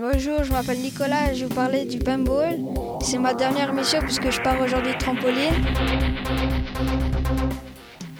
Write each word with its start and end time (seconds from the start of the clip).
Bonjour, 0.00 0.44
je 0.44 0.50
m'appelle 0.50 0.78
Nicolas 0.78 1.30
et 1.30 1.34
je 1.34 1.40
vais 1.40 1.48
vous 1.48 1.54
parler 1.54 1.84
du 1.84 1.98
paintball. 1.98 2.58
C'est 3.02 3.18
ma 3.18 3.34
dernière 3.34 3.74
mission 3.74 3.98
puisque 4.00 4.30
je 4.30 4.40
pars 4.40 4.58
aujourd'hui 4.58 4.94
de 4.94 4.98
trampoline. 4.98 5.52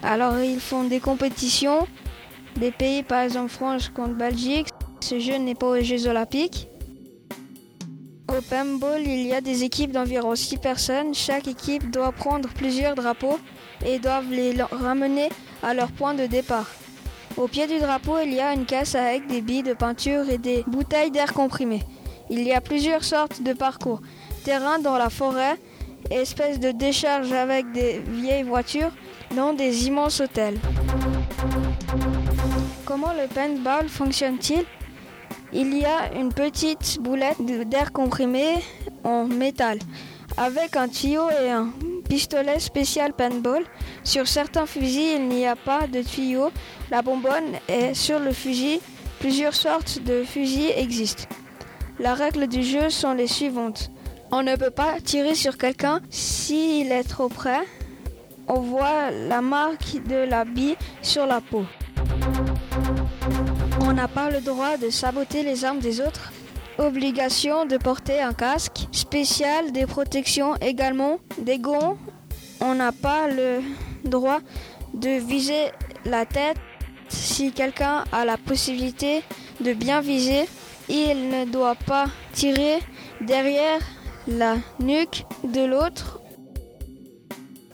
Alors 0.03 0.39
ils 0.41 0.61
font 0.61 0.85
des 0.85 1.01
compétitions, 1.01 1.89
des 2.57 2.71
pays 2.71 3.03
par 3.03 3.23
exemple 3.23 3.49
France 3.49 3.89
contre 3.89 4.13
Belgique. 4.13 4.69
Ce 5.01 5.19
jeu 5.19 5.37
n'est 5.37 5.55
pas 5.55 5.69
aux 5.69 5.81
Jeux 5.81 6.07
Olympiques. 6.07 6.69
Au 8.29 8.43
paintball, 8.43 9.01
il 9.01 9.27
y 9.27 9.33
a 9.33 9.41
des 9.41 9.65
équipes 9.65 9.93
d'environ 9.93 10.35
6 10.35 10.59
personnes. 10.59 11.15
Chaque 11.15 11.49
équipe 11.49 11.91
doit 11.91 12.13
prendre 12.13 12.51
plusieurs 12.51 12.95
drapeaux 12.95 13.39
et 13.87 13.99
doivent 13.99 14.31
les 14.31 14.55
ramener 14.71 15.31
à 15.63 15.73
leur 15.73 15.91
point 15.93 16.13
de 16.13 16.27
départ. 16.27 16.67
Au 17.41 17.49
pied 17.49 17.67
du 17.67 17.79
drapeau, 17.79 18.19
il 18.23 18.35
y 18.35 18.41
a 18.41 18.53
une 18.53 18.67
caisse 18.67 18.95
avec 18.95 19.27
des 19.27 19.41
billes 19.41 19.63
de 19.63 19.73
peinture 19.73 20.29
et 20.29 20.37
des 20.37 20.63
bouteilles 20.67 21.11
d'air 21.11 21.33
comprimé. 21.33 21.81
Il 22.29 22.43
y 22.43 22.53
a 22.53 22.61
plusieurs 22.61 23.03
sortes 23.03 23.43
de 23.43 23.55
parcours. 23.55 24.03
Terrain 24.45 24.79
dans 24.79 24.99
la 24.99 25.09
forêt, 25.09 25.57
espèce 26.11 26.61
de 26.61 26.71
décharge 26.71 27.33
avec 27.33 27.73
des 27.73 28.01
vieilles 28.01 28.43
voitures, 28.43 28.91
dans 29.35 29.55
des 29.55 29.87
immenses 29.87 30.21
hôtels. 30.21 30.59
Comment 32.85 33.15
le 33.15 33.27
paintball 33.27 33.89
fonctionne-t-il? 33.89 34.67
Il 35.55 35.79
y 35.79 35.87
a 35.87 36.13
une 36.21 36.35
petite 36.35 36.99
boulette 37.01 37.41
d'air 37.41 37.91
comprimé 37.91 38.57
en 39.03 39.25
métal 39.25 39.79
avec 40.37 40.77
un 40.77 40.89
tuyau 40.89 41.31
et 41.43 41.51
un 41.51 41.71
pistolet 42.11 42.59
spécial 42.59 43.13
paintball. 43.13 43.63
Sur 44.03 44.27
certains 44.27 44.67
fusils, 44.67 45.15
il 45.15 45.29
n'y 45.29 45.47
a 45.47 45.55
pas 45.55 45.87
de 45.87 46.03
tuyau. 46.03 46.51
La 46.91 47.03
bonbonne 47.03 47.53
est 47.69 47.95
sur 47.95 48.19
le 48.19 48.33
fusil. 48.33 48.81
Plusieurs 49.21 49.55
sortes 49.55 50.01
de 50.03 50.25
fusils 50.25 50.73
existent. 50.77 51.25
Les 52.01 52.13
règles 52.13 52.49
du 52.49 52.65
jeu 52.65 52.91
sont 52.91 53.15
les 53.15 53.29
suivantes. 53.29 53.91
On 54.33 54.43
ne 54.43 54.57
peut 54.57 54.71
pas 54.71 55.01
tirer 55.05 55.37
sur 55.37 55.57
quelqu'un 55.57 56.01
s'il 56.11 56.91
est 56.91 57.09
trop 57.09 57.29
près. 57.29 57.63
On 58.49 58.61
voit 58.61 59.13
la 59.13 59.41
marque 59.41 60.03
de 60.09 60.17
la 60.29 60.45
bille 60.45 60.77
sur 61.03 61.27
la 61.27 61.41
peau. 61.41 61.65
On 63.83 63.93
n'a 63.93 64.09
pas 64.09 64.31
le 64.31 64.41
droit 64.41 64.77
de 64.77 64.91
saboter 64.91 65.45
les 65.45 65.65
armes 65.65 65.79
des 65.79 66.01
autres. 66.01 66.33
Obligation 66.81 67.67
de 67.67 67.77
porter 67.77 68.23
un 68.23 68.33
casque 68.33 68.89
spécial, 68.91 69.71
des 69.71 69.85
protections 69.85 70.57
également, 70.63 71.19
des 71.37 71.59
gants. 71.59 71.99
On 72.63 72.75
n'a 72.75 72.91
pas 72.91 73.29
le 73.29 73.61
droit 74.03 74.41
de 74.95 75.11
viser 75.11 75.73
la 76.07 76.25
tête. 76.25 76.57
Si 77.11 77.53
quelqu'un 77.53 78.05
a 78.13 78.25
la 78.25 78.39
possibilité 78.39 79.23
de 79.61 79.75
bien 79.75 80.01
viser, 80.01 80.49
il 80.89 81.29
ne 81.29 81.45
doit 81.45 81.75
pas 81.75 82.07
tirer 82.33 82.79
derrière 83.21 83.81
la 84.27 84.57
nuque 84.79 85.27
de 85.45 85.67
l'autre. 85.67 86.19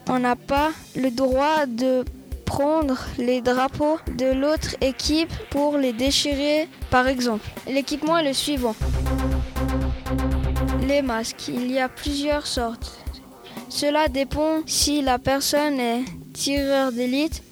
On 0.09 0.19
n'a 0.19 0.35
pas 0.35 0.73
le 0.97 1.13
droit 1.13 1.67
de 1.67 2.05
prendre 2.57 2.97
les 3.19 3.43
drapeaux 3.43 3.99
de 4.17 4.33
l'autre 4.33 4.77
équipe 4.81 5.31
pour 5.51 5.77
les 5.77 5.93
déchirer, 5.93 6.71
par 6.91 7.07
exemple. 7.07 7.47
L'équipement 7.69 8.17
est 8.17 8.25
le 8.25 8.33
suivant. 8.33 8.75
Les 10.89 11.03
masques, 11.03 11.49
il 11.49 11.71
y 11.71 11.79
a 11.79 11.91
plusieurs 11.91 12.47
sortes. 12.47 12.99
Cela 13.69 14.09
dépend 14.09 14.63
si 14.65 15.03
la 15.03 15.19
personne 15.19 15.79
est 15.79 16.05
tireur 16.33 16.93
d'élite. 16.93 17.43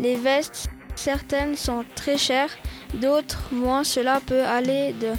Les 0.00 0.16
vestes, 0.16 0.66
certaines 0.96 1.54
sont 1.54 1.84
très 1.94 2.18
chères, 2.18 2.50
d'autres 2.94 3.44
moins. 3.52 3.84
Cela 3.84 4.20
peut 4.26 4.42
aller 4.42 4.92
de 5.00 5.12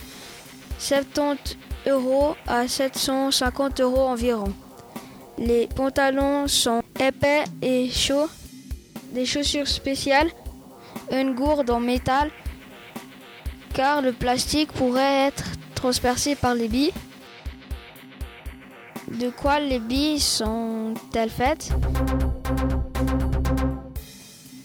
70 0.80 1.58
euros 1.88 2.36
à 2.46 2.68
750 2.68 3.80
euros 3.80 4.06
environ. 4.10 4.54
Les 5.38 5.68
pantalons 5.68 6.48
sont 6.48 6.82
épais 7.00 7.44
et 7.62 7.90
chauds. 7.90 8.30
Des 9.12 9.26
chaussures 9.26 9.68
spéciales. 9.68 10.30
Une 11.12 11.36
gourde 11.36 11.70
en 11.70 11.80
métal. 11.80 12.32
Car 13.74 14.02
le 14.02 14.14
plastique 14.14 14.72
pourrait 14.72 15.28
être 15.28 15.44
transpercé 15.76 16.36
par 16.36 16.56
les 16.56 16.68
billes. 16.68 16.94
De 19.12 19.30
quoi 19.30 19.60
les 19.60 19.80
billes 19.80 20.20
sont-elles 20.20 21.30
faites? 21.30 21.72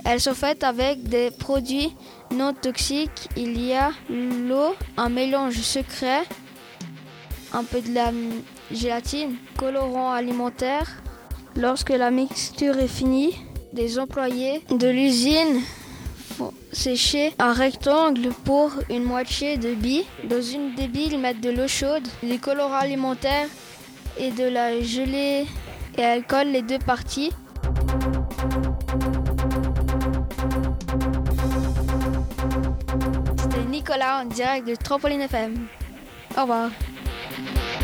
Elles 0.04 0.20
sont 0.20 0.34
faites 0.34 0.64
avec 0.64 1.02
des 1.02 1.31
produits 1.31 1.94
non 2.31 2.52
toxiques. 2.54 3.28
Il 3.37 3.60
y 3.60 3.75
a 3.75 3.91
l'eau, 4.08 4.75
un 4.97 5.08
mélange 5.08 5.60
secret, 5.60 6.22
un 7.52 7.64
peu 7.64 7.81
de 7.81 7.92
la 7.92 8.12
gélatine, 8.72 9.36
colorant 9.58 10.12
alimentaire. 10.12 11.03
Lorsque 11.56 11.91
la 11.91 12.10
mixture 12.10 12.78
est 12.78 12.88
finie, 12.88 13.34
des 13.72 13.98
employés 13.98 14.62
de 14.70 14.88
l'usine 14.88 15.60
font 16.36 16.53
sécher 16.72 17.32
un 17.38 17.53
rectangle 17.53 18.31
pour 18.44 18.72
une 18.88 19.04
moitié 19.04 19.56
de 19.56 19.75
billes. 19.75 20.04
Dans 20.25 20.42
une 20.42 20.75
des 20.75 20.88
billes, 20.88 21.10
ils 21.12 21.19
mettent 21.19 21.41
de 21.41 21.50
l'eau 21.50 21.69
chaude, 21.69 22.06
des 22.22 22.38
colorants 22.38 22.75
alimentaires 22.75 23.48
et 24.19 24.31
de 24.31 24.44
la 24.44 24.81
gelée 24.81 25.47
et 25.98 26.02
elles 26.02 26.25
collent 26.25 26.52
les 26.52 26.62
deux 26.62 26.78
parties. 26.78 27.32
C'était 33.37 33.64
Nicolas 33.69 34.22
en 34.22 34.25
direct 34.25 34.66
de 34.66 34.75
Trampoline 34.75 35.22
FM. 35.22 35.66
Au 36.37 36.42
revoir. 36.42 36.70